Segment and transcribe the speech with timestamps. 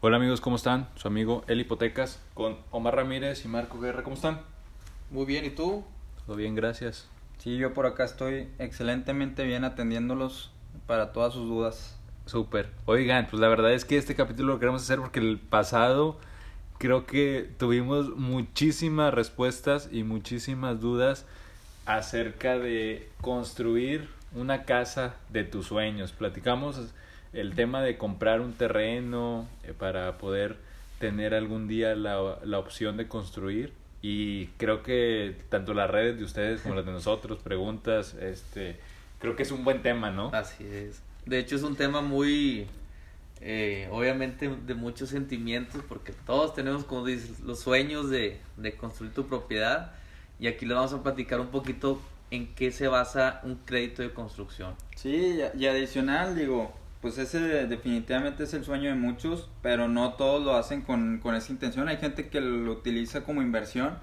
[0.00, 0.88] Hola amigos, ¿cómo están?
[0.94, 4.42] Su amigo El Hipotecas con Omar Ramírez y Marco Guerra, ¿cómo están?
[5.10, 5.82] Muy bien, ¿y tú?
[6.24, 7.08] Todo bien, gracias.
[7.38, 10.52] Sí, yo por acá estoy excelentemente bien atendiéndolos
[10.86, 11.98] para todas sus dudas.
[12.26, 12.70] Súper.
[12.84, 16.16] Oigan, pues la verdad es que este capítulo lo queremos hacer porque el pasado
[16.78, 21.26] creo que tuvimos muchísimas respuestas y muchísimas dudas
[21.86, 26.12] acerca de construir una casa de tus sueños.
[26.12, 26.92] Platicamos
[27.32, 30.56] el tema de comprar un terreno eh, para poder
[30.98, 36.24] tener algún día la, la opción de construir y creo que tanto las redes de
[36.24, 38.78] ustedes como las de nosotros, preguntas, este,
[39.18, 40.30] creo que es un buen tema, ¿no?
[40.32, 41.02] Así es.
[41.26, 42.66] De hecho es un tema muy,
[43.40, 49.12] eh, obviamente de muchos sentimientos, porque todos tenemos, como dices, los sueños de, de construir
[49.12, 49.92] tu propiedad
[50.38, 52.00] y aquí le vamos a platicar un poquito
[52.30, 54.74] en qué se basa un crédito de construcción.
[54.96, 60.44] Sí, y adicional, digo, pues ese definitivamente es el sueño de muchos, pero no todos
[60.44, 61.88] lo hacen con, con esa intención.
[61.88, 63.98] Hay gente que lo utiliza como inversión.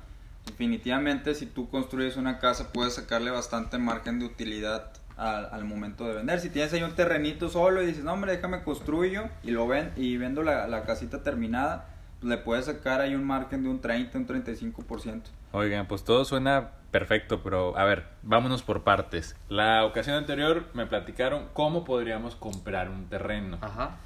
[0.45, 6.07] Definitivamente si tú construyes una casa puedes sacarle bastante margen de utilidad al, al, momento
[6.07, 6.39] de vender.
[6.39, 9.91] Si tienes ahí un terrenito solo y dices, no hombre, déjame construyo y lo ven
[9.95, 14.17] y vendo la, la casita terminada, le puedes sacar ahí un margen de un 30,
[14.17, 15.21] un 35%.
[15.51, 19.35] Oigan, pues todo suena perfecto, pero a ver, vámonos por partes.
[19.49, 23.57] La ocasión anterior me platicaron cómo podríamos comprar un terreno.
[23.61, 23.97] Ajá.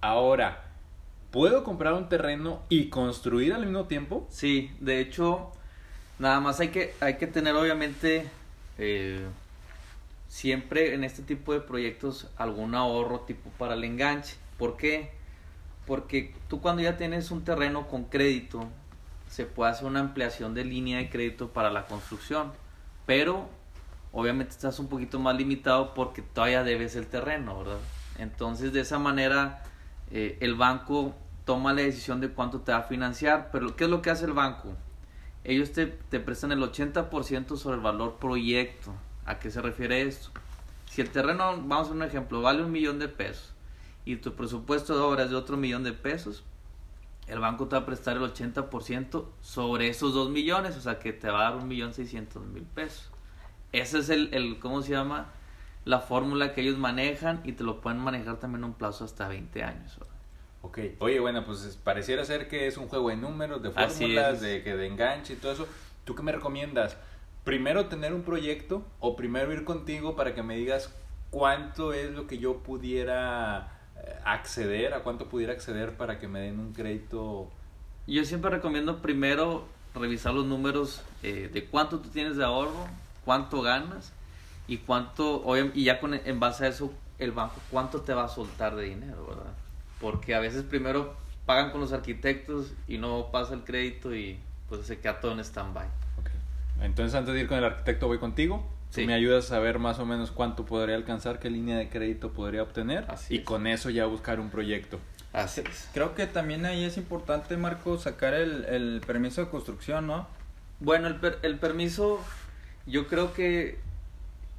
[0.00, 0.64] Ahora,
[1.30, 4.26] ¿puedo comprar un terreno y construir al mismo tiempo?
[4.30, 5.52] Sí, de hecho,
[6.18, 8.28] nada más hay que, hay que tener obviamente
[8.78, 9.26] eh,
[10.28, 14.36] siempre en este tipo de proyectos algún ahorro tipo para el enganche.
[14.58, 15.12] ¿Por qué?
[15.86, 18.68] Porque tú cuando ya tienes un terreno con crédito,
[19.28, 22.52] se puede hacer una ampliación de línea de crédito para la construcción,
[23.06, 23.48] pero
[24.12, 27.78] obviamente estás un poquito más limitado porque todavía debes el terreno, ¿verdad?
[28.18, 29.62] Entonces de esa manera
[30.10, 33.90] eh, el banco toma la decisión de cuánto te va a financiar, pero ¿qué es
[33.90, 34.74] lo que hace el banco?
[35.44, 38.92] Ellos te, te prestan el 80% sobre el valor proyecto.
[39.24, 40.30] ¿A qué se refiere esto?
[40.90, 43.55] Si el terreno, vamos a un ejemplo, vale un millón de pesos
[44.06, 46.44] y tu presupuesto de obra es de otro millón de pesos,
[47.26, 51.12] el banco te va a prestar el 80% sobre esos 2 millones, o sea que
[51.12, 53.10] te va a dar un millón seiscientos mil pesos.
[53.72, 55.32] Ese es el, el, ¿cómo se llama?
[55.84, 59.62] La fórmula que ellos manejan y te lo pueden manejar también un plazo hasta 20
[59.64, 59.98] años.
[59.98, 60.14] ¿verdad?
[60.62, 64.62] Ok, oye, bueno, pues pareciera ser que es un juego de números, de fórmulas, de,
[64.62, 65.66] que de enganche y todo eso.
[66.04, 66.96] ¿Tú qué me recomiendas?
[67.42, 70.94] ¿Primero tener un proyecto o primero ir contigo para que me digas
[71.30, 73.76] cuánto es lo que yo pudiera
[74.24, 77.48] acceder, a cuánto pudiera acceder para que me den un crédito?
[78.06, 82.86] Yo siempre recomiendo primero revisar los números eh, de cuánto tú tienes de ahorro,
[83.24, 84.12] cuánto ganas
[84.68, 88.28] y cuánto, y ya con, en base a eso el banco cuánto te va a
[88.28, 89.52] soltar de dinero, ¿verdad?
[90.00, 91.14] Porque a veces primero
[91.46, 95.40] pagan con los arquitectos y no pasa el crédito y pues se queda todo en
[95.40, 95.86] stand-by.
[96.20, 96.86] Okay.
[96.86, 98.66] Entonces antes de ir con el arquitecto voy contigo.
[98.90, 99.06] Sí.
[99.06, 102.62] me ayudas a saber más o menos cuánto podría alcanzar, qué línea de crédito podría
[102.62, 103.44] obtener Así y es.
[103.44, 104.98] con eso ya buscar un proyecto.
[105.32, 105.88] Así es.
[105.92, 110.26] Creo que también ahí es importante, Marco, sacar el, el permiso de construcción, ¿no?
[110.80, 112.20] Bueno, el, per, el permiso
[112.86, 113.78] yo creo que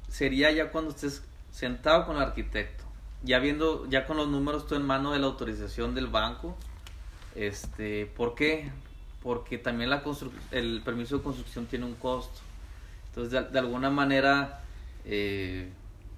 [0.08, 2.84] sería ya cuando estés sentado con el arquitecto,
[3.22, 6.56] ya viendo, ya con los números tú en mano de la autorización del banco.
[7.34, 8.70] Este, ¿Por qué?
[9.22, 10.02] Porque también la
[10.52, 12.40] el permiso de construcción tiene un costo.
[13.18, 14.60] Entonces, de, de alguna manera,
[15.04, 15.70] eh,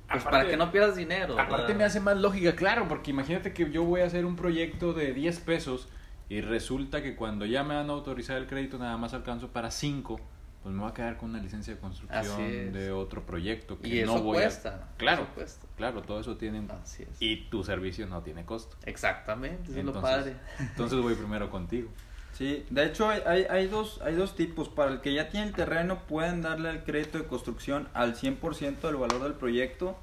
[0.07, 1.35] pues aparte, para que no pierdas dinero.
[1.35, 1.77] Aparte ¿verdad?
[1.77, 5.15] me hace más lógica, claro, porque imagínate que yo voy a hacer un proyecto de
[5.15, 5.89] 10 pesos
[6.29, 9.71] y resulta que cuando ya me van a autorizar el crédito nada más alcanzo para
[9.71, 10.21] 5,
[10.63, 14.01] pues me voy a quedar con una licencia de construcción de otro proyecto que y
[14.01, 14.91] eso no voy cuesta.
[14.93, 14.97] a...
[14.99, 15.67] Claro, eso cuesta.
[15.77, 16.63] claro, todo eso tiene...
[16.83, 17.17] Así es.
[17.19, 18.77] Y tu servicio no tiene costo.
[18.85, 20.37] Exactamente, eso entonces, es lo padre.
[20.59, 21.89] Entonces voy primero contigo.
[22.41, 24.71] Sí, de hecho hay, hay, hay, dos, hay dos tipos.
[24.71, 28.81] Para el que ya tiene el terreno pueden darle el crédito de construcción al 100%
[28.81, 29.99] del valor del proyecto.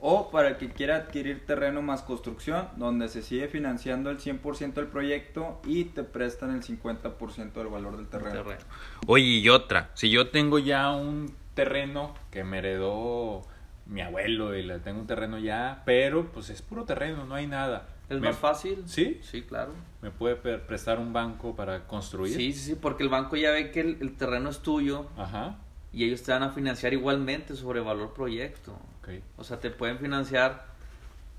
[0.00, 4.74] O para el que quiera adquirir terreno más construcción, donde se sigue financiando el 100%
[4.74, 8.42] del proyecto y te prestan el 50% del valor del terreno.
[8.42, 8.64] terreno.
[9.06, 13.46] Oye, y otra, si yo tengo ya un terreno que me heredó
[13.88, 17.46] mi abuelo y le tengo un terreno ya, pero pues es puro terreno, no hay
[17.46, 17.88] nada.
[18.08, 18.84] ¿Es me, más fácil?
[18.86, 19.20] ¿Sí?
[19.22, 19.72] Sí, claro.
[20.02, 22.34] ¿Me puede prestar un banco para construir?
[22.34, 25.08] Sí, sí, sí, porque el banco ya ve que el, el terreno es tuyo.
[25.16, 25.56] Ajá.
[25.92, 28.78] Y ellos te van a financiar igualmente sobre valor proyecto.
[29.00, 29.22] Okay.
[29.36, 30.66] O sea, te pueden financiar,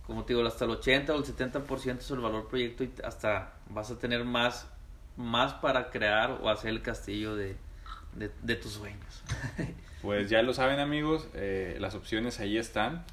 [0.06, 3.54] como te digo, hasta el 80 o el 70% sobre el valor proyecto y hasta
[3.70, 4.68] vas a tener más,
[5.18, 7.56] más para crear o hacer el castillo de,
[8.16, 9.24] de, de tus sueños.
[10.02, 13.04] pues ya lo saben amigos, eh, las opciones ahí están.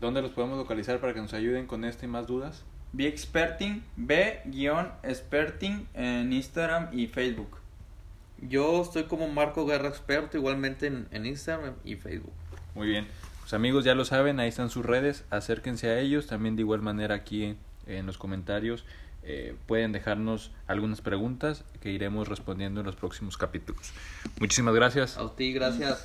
[0.00, 2.64] ¿Dónde los podemos localizar para que nos ayuden con esta y más dudas?
[2.96, 7.58] Experting, B-Experting en Instagram y Facebook.
[8.40, 12.32] Yo estoy como Marco Guerra Experto, igualmente en, en Instagram y Facebook.
[12.74, 13.06] Muy bien.
[13.40, 16.26] Pues amigos, ya lo saben, ahí están sus redes, acérquense a ellos.
[16.26, 18.84] También de igual manera aquí en, en los comentarios
[19.22, 23.92] eh, pueden dejarnos algunas preguntas que iremos respondiendo en los próximos capítulos.
[24.38, 25.16] Muchísimas gracias.
[25.16, 26.04] A ti, gracias.